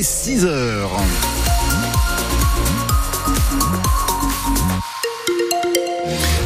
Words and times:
6 0.00 0.46
heures. 0.46 0.90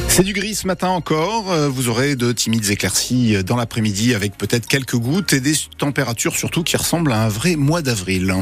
C'est 0.08 0.24
du 0.24 0.32
gris 0.32 0.56
ce 0.56 0.66
matin 0.66 0.88
encore. 0.88 1.52
Euh, 1.52 1.68
vous 1.68 1.88
aurez 1.88 2.16
de 2.16 2.32
timides 2.32 2.68
éclaircies 2.70 3.44
dans 3.44 3.54
l'après-midi 3.54 4.16
avec 4.16 4.36
peut-être 4.36 4.66
quelques 4.66 4.96
gouttes 4.96 5.32
et 5.32 5.38
des 5.38 5.54
températures 5.78 6.34
surtout 6.34 6.64
qui 6.64 6.76
ressemblent 6.76 7.12
à 7.12 7.22
un 7.22 7.28
vrai 7.28 7.54
mois 7.54 7.82
d'avril. 7.82 8.34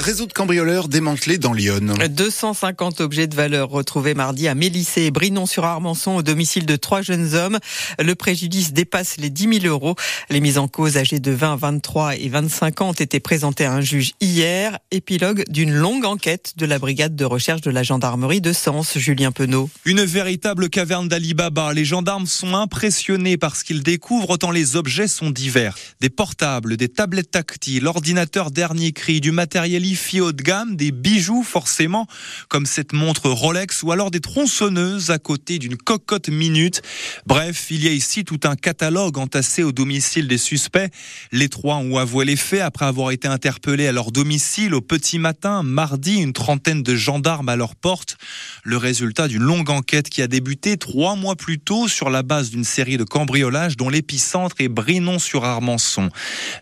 Un 0.00 0.02
réseau 0.02 0.24
de 0.24 0.32
cambrioleurs 0.32 0.88
démantelé 0.88 1.36
dans 1.36 1.52
Lyon. 1.52 1.92
250 2.08 3.02
objets 3.02 3.26
de 3.26 3.36
valeur 3.36 3.68
retrouvés 3.68 4.14
mardi 4.14 4.48
à 4.48 4.54
Mélissé 4.54 5.02
et 5.02 5.10
Brinon-sur-Armançon 5.10 6.12
au 6.16 6.22
domicile 6.22 6.64
de 6.64 6.76
trois 6.76 7.02
jeunes 7.02 7.34
hommes. 7.34 7.58
Le 7.98 8.14
préjudice 8.14 8.72
dépasse 8.72 9.18
les 9.18 9.28
10 9.28 9.60
000 9.60 9.66
euros. 9.66 9.96
Les 10.30 10.40
mises 10.40 10.56
en 10.56 10.68
cause 10.68 10.96
âgées 10.96 11.20
de 11.20 11.30
20, 11.30 11.56
23 11.56 12.16
et 12.16 12.30
25 12.30 12.80
ans 12.80 12.88
ont 12.88 12.92
été 12.94 13.20
présentées 13.20 13.66
à 13.66 13.74
un 13.74 13.82
juge 13.82 14.12
hier. 14.22 14.78
Épilogue 14.90 15.44
d'une 15.50 15.74
longue 15.74 16.06
enquête 16.06 16.54
de 16.56 16.64
la 16.64 16.78
brigade 16.78 17.14
de 17.14 17.26
recherche 17.26 17.60
de 17.60 17.70
la 17.70 17.82
gendarmerie 17.82 18.40
de 18.40 18.54
Sens, 18.54 18.96
Julien 18.96 19.32
Penaud. 19.32 19.68
Une 19.84 20.02
véritable 20.02 20.70
caverne 20.70 21.08
d'Alibaba. 21.08 21.74
Les 21.74 21.84
gendarmes 21.84 22.26
sont 22.26 22.54
impressionnés 22.54 23.36
par 23.36 23.54
ce 23.54 23.64
qu'ils 23.64 23.82
découvrent 23.82 24.38
tant 24.38 24.50
les 24.50 24.76
objets 24.76 25.08
sont 25.08 25.28
divers. 25.28 25.76
Des 26.00 26.08
portables, 26.08 26.78
des 26.78 26.88
tablettes 26.88 27.32
tactiles, 27.32 27.86
ordinateurs 27.86 28.50
dernier 28.50 28.92
cri, 28.92 29.20
du 29.20 29.30
matériel 29.30 29.89
haut 30.20 30.32
de 30.32 30.42
gamme, 30.42 30.76
des 30.76 30.90
bijoux 30.90 31.42
forcément, 31.42 32.06
comme 32.48 32.66
cette 32.66 32.92
montre 32.92 33.30
Rolex 33.30 33.82
ou 33.82 33.92
alors 33.92 34.10
des 34.10 34.20
tronçonneuses 34.20 35.10
à 35.10 35.18
côté 35.18 35.58
d'une 35.58 35.76
cocotte 35.76 36.28
minute. 36.28 36.82
Bref, 37.26 37.66
il 37.70 37.84
y 37.84 37.88
a 37.88 37.92
ici 37.92 38.24
tout 38.24 38.40
un 38.44 38.56
catalogue 38.56 39.18
entassé 39.18 39.62
au 39.62 39.72
domicile 39.72 40.28
des 40.28 40.38
suspects. 40.38 40.90
Les 41.32 41.48
trois 41.48 41.76
ont 41.76 41.96
avoué 41.96 42.24
les 42.24 42.36
faits 42.36 42.60
après 42.60 42.86
avoir 42.86 43.10
été 43.10 43.28
interpellés 43.28 43.86
à 43.86 43.92
leur 43.92 44.12
domicile 44.12 44.74
au 44.74 44.80
petit 44.80 45.18
matin, 45.18 45.62
mardi, 45.62 46.16
une 46.16 46.32
trentaine 46.32 46.82
de 46.82 46.96
gendarmes 46.96 47.48
à 47.48 47.56
leur 47.56 47.76
porte. 47.76 48.16
Le 48.64 48.76
résultat 48.76 49.28
d'une 49.28 49.42
longue 49.42 49.70
enquête 49.70 50.08
qui 50.08 50.22
a 50.22 50.26
débuté 50.26 50.76
trois 50.76 51.16
mois 51.16 51.36
plus 51.36 51.58
tôt 51.58 51.88
sur 51.88 52.10
la 52.10 52.22
base 52.22 52.50
d'une 52.50 52.64
série 52.64 52.96
de 52.96 53.04
cambriolages 53.04 53.76
dont 53.76 53.88
l'épicentre 53.88 54.56
est 54.58 54.68
Brinon-sur-Armançon. 54.68 56.10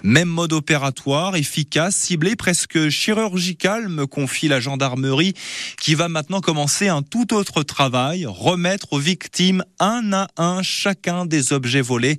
Même 0.02 0.28
mode 0.28 0.52
opératoire, 0.52 1.36
efficace, 1.36 1.96
ciblé 1.96 2.36
presque 2.36 2.88
chirurgicale, 3.18 3.88
me 3.88 4.06
confie 4.06 4.48
la 4.48 4.60
gendarmerie, 4.60 5.34
qui 5.80 5.94
va 5.94 6.08
maintenant 6.08 6.40
commencer 6.40 6.88
un 6.88 7.02
tout 7.02 7.34
autre 7.34 7.62
travail, 7.62 8.26
remettre 8.26 8.92
aux 8.92 8.98
victimes 8.98 9.64
un 9.80 10.12
à 10.12 10.28
un 10.36 10.62
chacun 10.62 11.26
des 11.26 11.52
objets 11.52 11.80
volés 11.80 12.18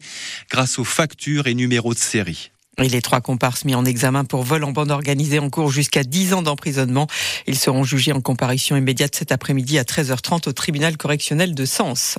grâce 0.49 0.77
aux 0.79 0.83
factures 0.83 1.47
et 1.47 1.53
numéros 1.53 1.93
de 1.93 1.99
série. 1.99 2.51
Et 2.81 2.87
les 2.87 3.01
trois 3.01 3.19
comparses 3.19 3.65
mis 3.65 3.75
en 3.75 3.83
examen 3.83 4.23
pour 4.23 4.43
vol 4.43 4.63
en 4.63 4.71
bande 4.71 4.91
organisée 4.91 5.39
en 5.39 5.49
cours 5.49 5.69
jusqu'à 5.69 6.03
10 6.03 6.33
ans 6.33 6.41
d'emprisonnement. 6.41 7.07
Ils 7.45 7.59
seront 7.59 7.83
jugés 7.83 8.13
en 8.13 8.21
comparution 8.21 8.77
immédiate 8.77 9.15
cet 9.15 9.33
après-midi 9.33 9.77
à 9.77 9.83
13h30 9.83 10.47
au 10.47 10.53
tribunal 10.53 10.95
correctionnel 10.95 11.53
de 11.53 11.65
Sens. 11.65 12.17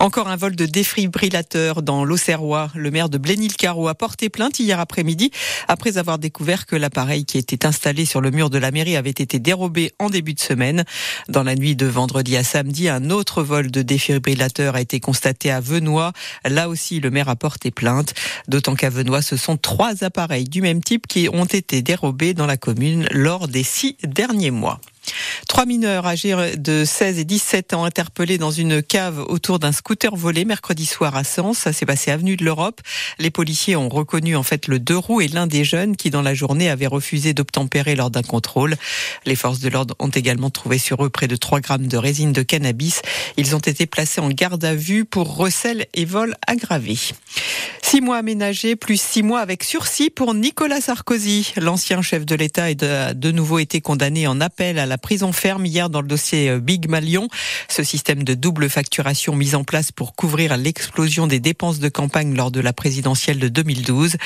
Encore 0.00 0.26
un 0.26 0.34
vol 0.34 0.56
de 0.56 0.66
défibrillateur 0.66 1.82
dans 1.82 2.04
l'Auxerrois. 2.04 2.70
Le 2.74 2.90
maire 2.90 3.10
de 3.10 3.18
Blénil-Carreau 3.18 3.86
a 3.86 3.94
porté 3.94 4.28
plainte 4.28 4.58
hier 4.58 4.80
après-midi 4.80 5.30
après 5.68 5.98
avoir 5.98 6.18
découvert 6.18 6.66
que 6.66 6.74
l'appareil 6.74 7.24
qui 7.24 7.38
était 7.38 7.64
installé 7.64 8.04
sur 8.04 8.20
le 8.20 8.32
mur 8.32 8.50
de 8.50 8.58
la 8.58 8.72
mairie 8.72 8.96
avait 8.96 9.10
été 9.10 9.38
dérobé 9.38 9.92
en 10.00 10.10
début 10.10 10.34
de 10.34 10.40
semaine. 10.40 10.84
Dans 11.28 11.44
la 11.44 11.54
nuit 11.54 11.76
de 11.76 11.86
vendredi 11.86 12.36
à 12.36 12.42
samedi, 12.42 12.88
un 12.88 13.10
autre 13.10 13.44
vol 13.44 13.70
de 13.70 13.82
défibrillateur 13.82 14.74
a 14.74 14.80
été 14.80 14.98
constaté 14.98 15.52
à 15.52 15.60
Venois. 15.60 16.12
Là 16.44 16.68
aussi, 16.68 16.98
le 16.98 17.10
maire 17.10 17.28
a 17.28 17.36
porté 17.36 17.70
plainte. 17.70 18.14
D'autant 18.48 18.74
qu'à 18.74 18.90
Venois, 18.90 19.22
ce 19.22 19.36
sont 19.36 19.56
trois 19.56 19.91
appareils 20.00 20.44
du 20.44 20.62
même 20.62 20.82
type 20.82 21.06
qui 21.06 21.28
ont 21.32 21.44
été 21.44 21.82
dérobés 21.82 22.34
dans 22.34 22.46
la 22.46 22.56
commune 22.56 23.06
lors 23.10 23.48
des 23.48 23.62
six 23.62 23.96
derniers 24.04 24.50
mois. 24.50 24.80
Trois 25.52 25.66
mineurs 25.66 26.06
âgés 26.06 26.34
de 26.56 26.82
16 26.82 27.18
et 27.18 27.24
17 27.24 27.74
ans 27.74 27.84
interpellés 27.84 28.38
dans 28.38 28.50
une 28.50 28.82
cave 28.82 29.22
autour 29.28 29.58
d'un 29.58 29.70
scooter 29.70 30.16
volé 30.16 30.46
mercredi 30.46 30.86
soir 30.86 31.14
à 31.14 31.24
Sens. 31.24 31.58
Ça 31.58 31.74
s'est 31.74 31.84
passé 31.84 32.10
avenue 32.10 32.38
de 32.38 32.44
l'Europe. 32.46 32.80
Les 33.18 33.30
policiers 33.30 33.76
ont 33.76 33.90
reconnu 33.90 34.34
en 34.34 34.42
fait 34.42 34.66
le 34.66 34.78
deux 34.78 34.96
roues 34.96 35.20
et 35.20 35.28
l'un 35.28 35.46
des 35.46 35.62
jeunes 35.62 35.94
qui 35.94 36.08
dans 36.08 36.22
la 36.22 36.32
journée 36.32 36.70
avait 36.70 36.86
refusé 36.86 37.34
d'obtempérer 37.34 37.96
lors 37.96 38.10
d'un 38.10 38.22
contrôle. 38.22 38.76
Les 39.26 39.36
forces 39.36 39.60
de 39.60 39.68
l'ordre 39.68 39.94
ont 39.98 40.08
également 40.08 40.48
trouvé 40.48 40.78
sur 40.78 41.04
eux 41.04 41.10
près 41.10 41.28
de 41.28 41.36
3 41.36 41.60
grammes 41.60 41.86
de 41.86 41.98
résine 41.98 42.32
de 42.32 42.42
cannabis. 42.42 43.02
Ils 43.36 43.54
ont 43.54 43.58
été 43.58 43.84
placés 43.84 44.22
en 44.22 44.30
garde 44.30 44.64
à 44.64 44.74
vue 44.74 45.04
pour 45.04 45.36
recel 45.36 45.84
et 45.92 46.06
vol 46.06 46.34
aggravé. 46.46 46.96
Six 47.82 48.00
mois 48.00 48.16
aménagés, 48.16 48.74
plus 48.74 48.98
six 48.98 49.22
mois 49.22 49.40
avec 49.40 49.64
sursis 49.64 50.08
pour 50.08 50.32
Nicolas 50.32 50.80
Sarkozy. 50.80 51.52
L'ancien 51.58 52.00
chef 52.00 52.24
de 52.24 52.34
l'État 52.34 52.64
a 52.64 53.12
de 53.12 53.30
nouveau 53.30 53.58
été 53.58 53.82
condamné 53.82 54.26
en 54.26 54.40
appel 54.40 54.78
à 54.78 54.86
la 54.86 54.96
prison 54.96 55.30
hier 55.42 55.90
dans 55.90 56.00
le 56.00 56.06
dossier 56.06 56.50
euh, 56.50 56.60
Big 56.60 56.88
Malion. 56.88 57.28
Ce 57.68 57.82
système 57.82 58.22
de 58.22 58.34
double 58.34 58.70
facturation 58.70 59.34
mis 59.34 59.54
en 59.54 59.64
place 59.64 59.90
pour 59.90 60.14
couvrir 60.14 60.56
l'explosion 60.56 61.26
des 61.26 61.40
dépenses 61.40 61.80
de 61.80 61.88
campagne 61.88 62.34
lors 62.34 62.52
de 62.52 62.60
la 62.60 62.72
présidentielle 62.72 63.38
de 63.38 63.48
2012. 63.48 64.16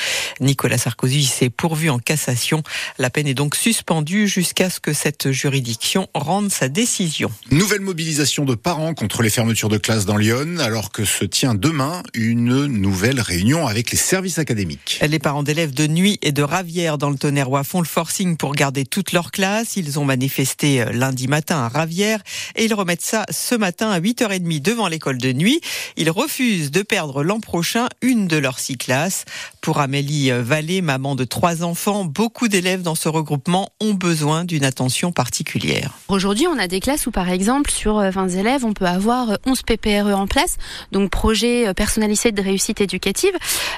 Nicolas 0.41 0.77
Sarkozy 0.77 1.25
s'est 1.25 1.49
pourvu 1.49 1.89
en 1.89 1.97
cassation. 1.97 2.61
La 2.99 3.09
peine 3.09 3.27
est 3.27 3.33
donc 3.33 3.55
suspendue 3.55 4.27
jusqu'à 4.27 4.69
ce 4.69 4.79
que 4.79 4.93
cette 4.93 5.31
juridiction 5.31 6.07
rende 6.13 6.51
sa 6.51 6.69
décision. 6.69 7.31
Nouvelle 7.49 7.81
mobilisation 7.81 8.45
de 8.45 8.53
parents 8.53 8.93
contre 8.93 9.23
les 9.23 9.31
fermetures 9.31 9.69
de 9.69 9.77
classes 9.77 10.05
dans 10.05 10.17
Lyon, 10.17 10.57
alors 10.59 10.91
que 10.91 11.03
se 11.03 11.25
tient 11.25 11.55
demain 11.55 12.03
une 12.13 12.67
nouvelle 12.67 13.19
réunion 13.19 13.65
avec 13.65 13.89
les 13.89 13.97
services 13.97 14.37
académiques. 14.37 14.99
Les 15.01 15.19
parents 15.19 15.43
d'élèves 15.43 15.73
de 15.73 15.87
Nuit 15.87 16.19
et 16.21 16.31
de 16.31 16.43
Ravière 16.43 16.99
dans 16.99 17.09
le 17.09 17.17
Tonnerrois 17.17 17.63
font 17.63 17.81
le 17.81 17.87
forcing 17.87 18.37
pour 18.37 18.53
garder 18.53 18.85
toute 18.85 19.13
leur 19.13 19.31
classe. 19.31 19.77
Ils 19.77 19.99
ont 19.99 20.05
manifesté 20.05 20.81
euh, 20.81 20.91
lundi 21.07 21.29
matin 21.29 21.59
à 21.59 21.69
Ravière 21.69 22.19
et 22.55 22.65
ils 22.65 22.73
remettent 22.73 23.01
ça 23.01 23.25
ce 23.31 23.55
matin 23.55 23.89
à 23.89 24.01
8h30 24.01 24.61
devant 24.61 24.89
l'école 24.89 25.17
de 25.17 25.31
Nuit. 25.31 25.61
Ils 25.95 26.09
refusent 26.09 26.69
de 26.69 26.81
perdre 26.81 27.23
l'an 27.23 27.39
prochain 27.39 27.87
une 28.01 28.27
de 28.27 28.35
leurs 28.35 28.59
six 28.59 28.77
classes. 28.77 29.23
Pour 29.61 29.79
Amélie 29.79 30.31
euh, 30.31 30.41
Vallée, 30.43 30.81
maman 30.81 31.15
de 31.15 31.23
trois 31.23 31.63
enfants, 31.63 32.03
beaucoup 32.03 32.49
d'élèves 32.49 32.81
dans 32.81 32.95
ce 32.95 33.07
regroupement 33.07 33.69
ont 33.79 33.93
besoin 33.93 34.43
d'une 34.43 34.65
attention 34.65 35.13
particulière. 35.13 35.93
Aujourd'hui, 36.09 36.45
on 36.47 36.59
a 36.59 36.67
des 36.67 36.81
classes 36.81 37.07
où, 37.07 37.11
par 37.11 37.29
exemple, 37.29 37.71
sur 37.71 37.99
20 37.99 38.17
euh, 38.17 38.39
élèves, 38.39 38.65
on 38.65 38.73
peut 38.73 38.85
avoir 38.85 39.37
11 39.45 39.61
PPRE 39.61 40.13
en 40.13 40.27
place, 40.27 40.57
donc 40.91 41.09
projet 41.09 41.73
personnalisé 41.73 42.33
de 42.33 42.41
réussite 42.41 42.81
éducative. 42.81 43.33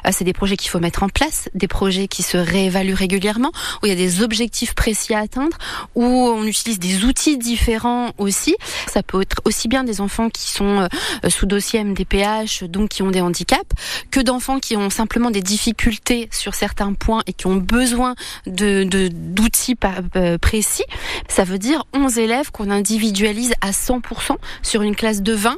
Euh, 0.05 0.09
c'est 0.11 0.25
des 0.25 0.33
projets 0.33 0.57
qu'il 0.57 0.71
faut 0.71 0.79
mettre 0.79 1.03
en 1.03 1.09
place, 1.09 1.49
des 1.53 1.67
projets 1.67 2.07
qui 2.07 2.23
se 2.23 2.37
réévaluent 2.37 2.95
régulièrement, 2.95 3.51
où 3.83 3.85
il 3.85 3.89
y 3.89 3.91
a 3.91 3.95
des 3.95 4.23
objectifs 4.23 4.73
précis 4.73 5.13
à 5.13 5.19
atteindre, 5.19 5.57
où 5.95 6.03
on 6.03 6.43
utilise 6.45 6.79
des 6.79 7.03
outils 7.03 7.18
différents 7.37 8.11
aussi. 8.17 8.55
Ça 8.87 9.03
peut 9.03 9.21
être 9.21 9.41
aussi 9.45 9.67
bien 9.67 9.83
des 9.83 10.01
enfants 10.01 10.29
qui 10.29 10.49
sont 10.49 10.87
euh, 11.23 11.29
sous 11.29 11.45
dossier 11.45 11.83
MDPH, 11.83 12.63
donc 12.63 12.89
qui 12.89 13.03
ont 13.03 13.11
des 13.11 13.21
handicaps, 13.21 13.71
que 14.11 14.19
d'enfants 14.19 14.59
qui 14.59 14.75
ont 14.75 14.89
simplement 14.89 15.31
des 15.31 15.41
difficultés 15.41 16.29
sur 16.31 16.55
certains 16.55 16.93
points 16.93 17.21
et 17.27 17.33
qui 17.33 17.47
ont 17.47 17.57
besoin 17.57 18.15
de 18.45 18.87
d'outils 19.09 19.75
euh, 20.15 20.37
précis. 20.37 20.83
Ça 21.27 21.43
veut 21.43 21.59
dire 21.59 21.85
11 21.93 22.17
élèves 22.17 22.51
qu'on 22.51 22.69
individualise 22.69 23.53
à 23.61 23.71
100% 23.71 24.37
sur 24.61 24.81
une 24.81 24.95
classe 24.95 25.21
de 25.21 25.33
20. 25.33 25.57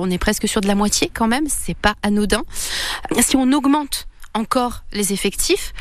on 0.00 0.10
est 0.10 0.18
presque 0.18 0.48
sur 0.48 0.60
de 0.60 0.66
la 0.66 0.74
moitié 0.74 1.10
quand 1.12 1.28
même, 1.28 1.46
c'est 1.48 1.76
pas 1.76 1.94
anodin 2.02 2.42
si 3.26 3.36
on 3.36 3.52
augmente 3.52 4.06
encore 4.34 4.84
les 4.92 5.12
effectifs 5.12 5.72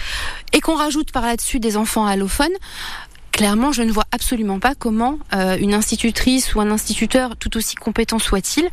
et 0.53 0.61
qu'on 0.61 0.75
rajoute 0.75 1.11
par 1.11 1.23
là-dessus 1.23 1.59
des 1.59 1.77
enfants 1.77 2.05
allophones, 2.05 2.53
clairement, 3.35 3.73
je 3.73 3.81
ne 3.81 3.91
vois 3.91 4.05
absolument 4.13 4.59
pas 4.59 4.75
comment 4.75 5.19
euh, 5.33 5.57
une 5.57 5.73
institutrice 5.73 6.55
ou 6.55 6.61
un 6.61 6.71
instituteur, 6.71 7.35
tout 7.35 7.57
aussi 7.57 7.75
compétent 7.75 8.17
soit-il, 8.17 8.69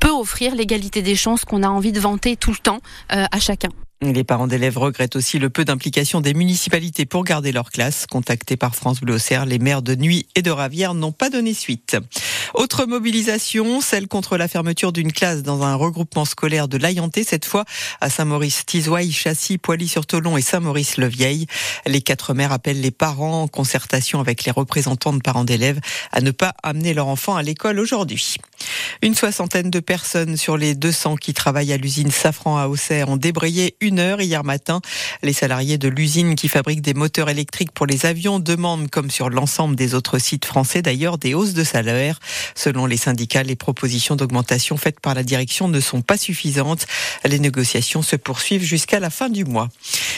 peut 0.00 0.10
offrir 0.10 0.54
l'égalité 0.54 1.00
des 1.00 1.16
chances 1.16 1.46
qu'on 1.46 1.62
a 1.62 1.68
envie 1.68 1.92
de 1.92 2.00
vanter 2.00 2.36
tout 2.36 2.50
le 2.50 2.58
temps 2.58 2.80
euh, 3.12 3.24
à 3.32 3.40
chacun. 3.40 3.70
Les 4.02 4.24
parents 4.24 4.48
d'élèves 4.48 4.78
regrettent 4.78 5.14
aussi 5.14 5.38
le 5.38 5.48
peu 5.48 5.64
d'implication 5.64 6.20
des 6.20 6.34
municipalités 6.34 7.06
pour 7.06 7.22
garder 7.22 7.52
leur 7.52 7.70
classe. 7.70 8.06
Contactés 8.10 8.56
par 8.56 8.74
France 8.74 9.00
Bleu 9.00 9.14
Auxerre, 9.14 9.46
les 9.46 9.60
maires 9.60 9.80
de 9.80 9.94
Nuit 9.94 10.26
et 10.34 10.42
de 10.42 10.50
Ravière 10.50 10.94
n'ont 10.94 11.12
pas 11.12 11.30
donné 11.30 11.54
suite. 11.54 11.96
Autre 12.54 12.84
mobilisation, 12.84 13.80
celle 13.80 14.08
contre 14.08 14.36
la 14.36 14.48
fermeture 14.48 14.92
d'une 14.92 15.12
classe 15.12 15.44
dans 15.44 15.62
un 15.62 15.76
regroupement 15.76 16.24
scolaire 16.24 16.66
de 16.66 16.78
l'Ayanté, 16.78 17.22
cette 17.22 17.44
fois 17.44 17.64
à 18.00 18.10
Saint-Maurice, 18.10 18.66
Tizouaille, 18.66 19.12
Châssis, 19.12 19.56
Poilly-sur-Tolon 19.58 20.36
et 20.36 20.42
Saint-Maurice-le-Vieil. 20.42 21.46
Les 21.86 22.00
quatre 22.00 22.34
maires 22.34 22.50
appellent 22.50 22.80
les 22.80 22.90
parents 22.90 23.42
en 23.42 23.48
concertation 23.48 24.18
avec 24.18 24.42
les 24.42 24.50
représentants 24.50 25.12
de 25.12 25.20
parents 25.20 25.44
d'élèves 25.44 25.78
à 26.10 26.20
ne 26.20 26.32
pas 26.32 26.54
amener 26.64 26.92
leur 26.92 27.06
enfant 27.06 27.36
à 27.36 27.42
l'école 27.44 27.78
aujourd'hui. 27.78 28.34
Une 29.02 29.14
soixantaine 29.14 29.70
de 29.70 29.80
personnes 29.80 30.36
sur 30.36 30.56
les 30.56 30.74
200 30.74 31.16
qui 31.16 31.34
travaillent 31.34 31.72
à 31.72 31.76
l'usine 31.76 32.10
Safran 32.10 32.58
à 32.58 32.66
Auxerre 32.66 33.08
ont 33.08 33.16
débrayé 33.16 33.76
une 33.80 33.98
heure 33.98 34.20
hier 34.20 34.44
matin. 34.44 34.80
Les 35.22 35.32
salariés 35.32 35.78
de 35.78 35.88
l'usine 35.88 36.34
qui 36.34 36.48
fabrique 36.48 36.82
des 36.82 36.94
moteurs 36.94 37.30
électriques 37.30 37.72
pour 37.72 37.86
les 37.86 38.06
avions 38.06 38.38
demandent, 38.38 38.90
comme 38.90 39.10
sur 39.10 39.30
l'ensemble 39.30 39.76
des 39.76 39.94
autres 39.94 40.18
sites 40.18 40.44
français 40.44 40.82
d'ailleurs, 40.82 41.18
des 41.18 41.34
hausses 41.34 41.54
de 41.54 41.64
salaire. 41.64 42.18
Selon 42.54 42.86
les 42.86 42.96
syndicats, 42.96 43.42
les 43.42 43.56
propositions 43.56 44.16
d'augmentation 44.16 44.76
faites 44.76 45.00
par 45.00 45.14
la 45.14 45.22
direction 45.22 45.68
ne 45.68 45.80
sont 45.80 46.02
pas 46.02 46.16
suffisantes. 46.16 46.86
Les 47.24 47.38
négociations 47.38 48.02
se 48.02 48.16
poursuivent 48.16 48.64
jusqu'à 48.64 49.00
la 49.00 49.10
fin 49.10 49.28
du 49.28 49.44
mois. 49.44 49.68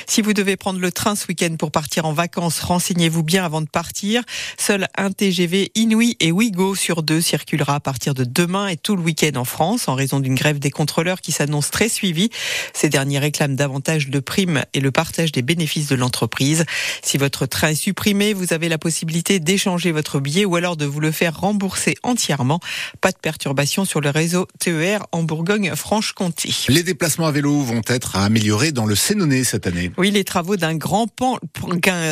Si 0.06 0.23
vous 0.23 0.32
devez 0.32 0.56
prendre 0.56 0.81
le 0.81 0.93
train 0.93 1.17
ce 1.17 1.26
week-end 1.29 1.56
pour 1.58 1.70
partir 1.70 2.06
en 2.06 2.12
vacances, 2.12 2.61
renseignez-vous 2.61 3.23
bien 3.23 3.44
avant 3.44 3.61
de 3.61 3.69
partir. 3.69 4.23
Seul 4.58 4.88
un 4.96 5.11
TGV 5.11 5.73
Inouï 5.75 6.17
et 6.20 6.32
Ouigo 6.32 6.75
sur 6.75 7.02
deux 7.02 7.20
circulera 7.20 7.76
à 7.76 7.81
partir 7.81 8.14
de 8.14 8.25
demain 8.34 8.66
et 8.69 8.76
tout 8.76 8.96
le 8.96 9.02
week-end 9.02 9.36
en 9.36 9.44
France 9.44 9.88
en 9.88 9.94
raison 9.94 10.20
d'une 10.20 10.34
grève 10.34 10.58
des 10.58 10.70
contrôleurs 10.70 11.20
qui 11.20 11.32
s'annonce 11.32 11.70
très 11.70 11.88
suivie. 11.88 12.31
Ces 12.72 12.88
derniers 12.88 13.19
réclament 13.19 13.54
davantage 13.54 14.08
de 14.08 14.19
primes 14.19 14.64
et 14.75 14.81
le 14.81 14.90
partage 14.90 15.32
des 15.32 15.42
bénéfices 15.42 15.86
de 15.86 15.94
l'entreprise. 15.94 16.64
Si 17.02 17.16
votre 17.16 17.46
train 17.46 17.69
est 17.69 17.75
supprimé, 17.75 18.34
vous 18.34 18.52
avez 18.52 18.69
la 18.69 18.78
possibilité 18.78 19.38
d'échanger 19.38 19.92
votre 19.92 20.19
billet 20.19 20.44
ou 20.44 20.56
alors 20.56 20.76
de 20.76 20.84
vous 20.84 21.00
le 21.00 21.12
faire 21.12 21.38
rembourser 21.40 21.94
entièrement. 22.02 22.60
Pas 23.00 23.12
de 23.12 23.19
perturbation 23.19 23.84
sur 23.84 24.00
le 24.00 24.10
réseau 24.10 24.48
TER 24.58 25.06
en 25.12 25.22
Bourgogne-Franche-Comté. 25.22 26.50
Les 26.69 26.82
déplacements 26.82 27.26
à 27.26 27.32
vélo 27.32 27.62
vont 27.62 27.82
être 27.86 28.16
améliorés 28.16 28.72
dans 28.72 28.86
le 28.86 28.96
Sénonais 28.96 29.44
cette 29.44 29.66
année. 29.66 29.92
Oui, 29.96 30.10
les 30.10 30.25
travaux 30.25 30.56
d'un 30.56 30.75
grand, 30.75 31.06
pan, 31.06 31.38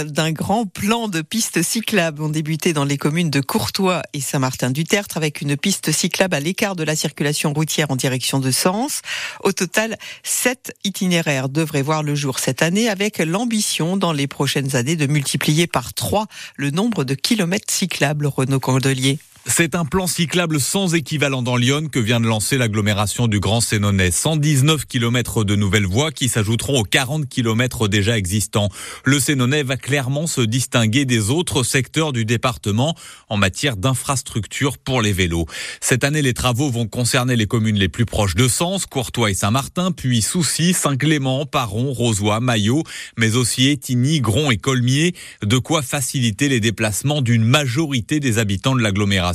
d'un 0.06 0.32
grand 0.32 0.66
plan 0.66 1.08
de 1.08 1.20
pistes 1.20 1.62
cyclables 1.62 2.22
ont 2.22 2.28
débuté 2.28 2.72
dans 2.72 2.84
les 2.84 2.96
communes 2.96 3.30
de 3.30 3.40
Courtois 3.40 4.02
et 4.12 4.20
Saint-Martin-du-Tertre 4.20 5.16
avec 5.16 5.40
une 5.40 5.56
piste 5.56 5.90
cyclable 5.90 6.11
à 6.20 6.40
l'écart 6.40 6.76
de 6.76 6.84
la 6.84 6.94
circulation 6.94 7.52
routière 7.52 7.90
en 7.90 7.96
direction 7.96 8.38
de 8.38 8.50
Sens. 8.50 9.02
Au 9.42 9.52
total, 9.52 9.96
sept 10.22 10.74
itinéraires 10.84 11.48
devraient 11.48 11.82
voir 11.82 12.02
le 12.02 12.14
jour 12.14 12.38
cette 12.38 12.62
année 12.62 12.88
avec 12.88 13.18
l'ambition 13.18 13.96
dans 13.96 14.12
les 14.12 14.26
prochaines 14.26 14.76
années 14.76 14.96
de 14.96 15.06
multiplier 15.06 15.66
par 15.66 15.94
trois 15.94 16.26
le 16.56 16.70
nombre 16.70 17.04
de 17.04 17.14
kilomètres 17.14 17.72
cyclables 17.72 18.26
Renaud 18.26 18.60
Candelier. 18.60 19.18
C'est 19.44 19.74
un 19.74 19.84
plan 19.84 20.06
cyclable 20.06 20.60
sans 20.60 20.94
équivalent 20.94 21.42
dans 21.42 21.56
Lyon 21.56 21.88
que 21.90 21.98
vient 21.98 22.20
de 22.20 22.26
lancer 22.26 22.56
l'agglomération 22.56 23.26
du 23.26 23.40
Grand 23.40 23.60
Sénonais. 23.60 24.12
119 24.12 24.86
km 24.86 25.42
de 25.42 25.56
nouvelles 25.56 25.86
voies 25.86 26.12
qui 26.12 26.28
s'ajouteront 26.28 26.78
aux 26.78 26.84
40 26.84 27.28
km 27.28 27.88
déjà 27.88 28.16
existants. 28.16 28.68
Le 29.04 29.18
Sénonais 29.18 29.64
va 29.64 29.76
clairement 29.76 30.28
se 30.28 30.42
distinguer 30.42 31.06
des 31.06 31.30
autres 31.30 31.64
secteurs 31.64 32.12
du 32.12 32.24
département 32.24 32.94
en 33.28 33.36
matière 33.36 33.76
d'infrastructure 33.76 34.78
pour 34.78 35.02
les 35.02 35.12
vélos. 35.12 35.46
Cette 35.80 36.04
année, 36.04 36.22
les 36.22 36.34
travaux 36.34 36.70
vont 36.70 36.86
concerner 36.86 37.34
les 37.34 37.46
communes 37.46 37.78
les 37.78 37.88
plus 37.88 38.06
proches 38.06 38.36
de 38.36 38.46
Sens, 38.46 38.86
Courtois 38.86 39.32
et 39.32 39.34
Saint-Martin, 39.34 39.90
puis 39.90 40.22
Soucy, 40.22 40.72
Saint-Clément, 40.72 41.46
Paron, 41.46 41.92
Rosoy, 41.92 42.38
Maillot, 42.40 42.84
mais 43.18 43.34
aussi 43.34 43.68
Étigny, 43.68 44.20
Gron 44.20 44.52
et 44.52 44.56
Colmier. 44.56 45.16
De 45.44 45.58
quoi 45.58 45.82
faciliter 45.82 46.48
les 46.48 46.60
déplacements 46.60 47.22
d'une 47.22 47.44
majorité 47.44 48.20
des 48.20 48.38
habitants 48.38 48.76
de 48.76 48.82
l'agglomération. 48.82 49.31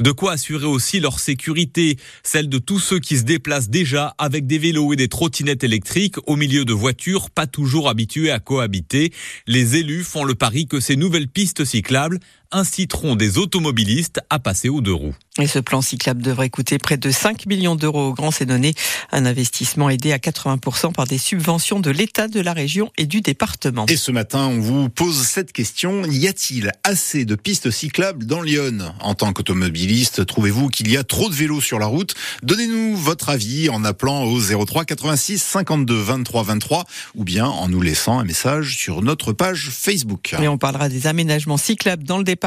De 0.00 0.10
quoi 0.10 0.32
assurer 0.32 0.66
aussi 0.66 1.00
leur 1.00 1.20
sécurité, 1.20 1.96
celle 2.22 2.48
de 2.48 2.58
tous 2.58 2.78
ceux 2.78 2.98
qui 2.98 3.18
se 3.18 3.22
déplacent 3.22 3.70
déjà 3.70 4.14
avec 4.18 4.46
des 4.46 4.58
vélos 4.58 4.92
et 4.92 4.96
des 4.96 5.08
trottinettes 5.08 5.64
électriques 5.64 6.16
au 6.26 6.36
milieu 6.36 6.64
de 6.64 6.72
voitures 6.72 7.30
pas 7.30 7.46
toujours 7.46 7.88
habituées 7.88 8.30
à 8.30 8.40
cohabiter. 8.40 9.12
Les 9.46 9.76
élus 9.76 10.04
font 10.04 10.24
le 10.24 10.34
pari 10.34 10.66
que 10.66 10.80
ces 10.80 10.96
nouvelles 10.96 11.28
pistes 11.28 11.64
cyclables 11.64 12.18
inciteront 12.52 13.16
des 13.16 13.38
automobilistes 13.38 14.20
à 14.30 14.38
passer 14.38 14.68
aux 14.68 14.80
deux 14.80 14.94
roues. 14.94 15.14
Et 15.40 15.46
ce 15.46 15.60
plan 15.60 15.82
cyclable 15.82 16.20
devrait 16.20 16.50
coûter 16.50 16.78
près 16.78 16.96
de 16.96 17.10
5 17.10 17.46
millions 17.46 17.76
d'euros 17.76 18.08
au 18.08 18.12
Grand 18.12 18.32
Sénonais, 18.32 18.74
un 19.12 19.24
investissement 19.24 19.88
aidé 19.88 20.12
à 20.12 20.18
80% 20.18 20.92
par 20.92 21.06
des 21.06 21.18
subventions 21.18 21.78
de 21.78 21.90
l'État, 21.90 22.26
de 22.26 22.40
la 22.40 22.52
région 22.52 22.90
et 22.98 23.06
du 23.06 23.20
département. 23.20 23.86
Et 23.86 23.96
ce 23.96 24.10
matin, 24.10 24.46
on 24.46 24.58
vous 24.58 24.88
pose 24.88 25.24
cette 25.24 25.52
question, 25.52 26.04
y 26.06 26.26
a-t-il 26.26 26.72
assez 26.82 27.24
de 27.24 27.36
pistes 27.36 27.70
cyclables 27.70 28.26
dans 28.26 28.42
Lyon? 28.42 28.92
En 29.00 29.14
tant 29.14 29.32
qu'automobiliste, 29.32 30.26
trouvez-vous 30.26 30.68
qu'il 30.68 30.90
y 30.90 30.96
a 30.96 31.04
trop 31.04 31.28
de 31.28 31.34
vélos 31.34 31.60
sur 31.60 31.78
la 31.78 31.86
route? 31.86 32.14
Donnez-nous 32.42 32.96
votre 32.96 33.28
avis 33.28 33.68
en 33.68 33.84
appelant 33.84 34.24
au 34.24 34.40
03 34.40 34.86
86 34.86 35.40
52 35.40 35.94
23 35.94 36.42
23 36.42 36.84
ou 37.14 37.22
bien 37.22 37.46
en 37.46 37.68
nous 37.68 37.80
laissant 37.80 38.18
un 38.18 38.24
message 38.24 38.76
sur 38.76 39.02
notre 39.02 39.32
page 39.32 39.68
Facebook. 39.70 40.34
Et 40.40 40.48
on 40.48 40.58
parlera 40.58 40.88
des 40.88 41.06
aménagements 41.06 41.58
cyclables 41.58 42.02
dans 42.02 42.18
le 42.18 42.24
département 42.24 42.37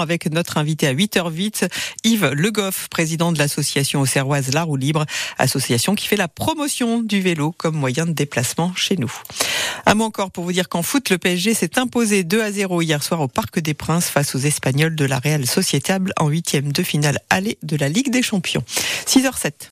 avec 0.00 0.30
notre 0.30 0.58
invité 0.58 0.86
à 0.86 0.94
8h08, 0.94 1.68
Yves 2.04 2.30
Le 2.32 2.50
Goff, 2.50 2.88
président 2.90 3.32
de 3.32 3.38
l'association 3.38 4.00
auxerroise 4.00 4.52
La 4.52 4.62
Roue 4.62 4.76
Libre, 4.76 5.06
association 5.38 5.94
qui 5.94 6.06
fait 6.06 6.16
la 6.16 6.28
promotion 6.28 7.02
du 7.02 7.20
vélo 7.20 7.52
comme 7.52 7.76
moyen 7.76 8.06
de 8.06 8.12
déplacement 8.12 8.72
chez 8.74 8.96
nous. 8.96 9.12
Un 9.86 9.94
mot 9.94 10.04
encore 10.04 10.30
pour 10.30 10.44
vous 10.44 10.52
dire 10.52 10.68
qu'en 10.68 10.82
foot, 10.82 11.10
le 11.10 11.18
PSG 11.18 11.54
s'est 11.54 11.78
imposé 11.78 12.24
2 12.24 12.42
à 12.42 12.52
0 12.52 12.82
hier 12.82 13.02
soir 13.02 13.20
au 13.20 13.28
Parc 13.28 13.58
des 13.58 13.74
Princes 13.74 14.08
face 14.08 14.34
aux 14.34 14.38
Espagnols 14.38 14.96
de 14.96 15.04
la 15.04 15.18
Real 15.18 15.46
Societable 15.46 16.12
en 16.18 16.28
huitième 16.28 16.72
de 16.72 16.82
finale 16.82 17.20
aller 17.30 17.58
de 17.62 17.76
la 17.76 17.88
Ligue 17.88 18.10
des 18.10 18.22
Champions. 18.22 18.64
6h07. 19.06 19.52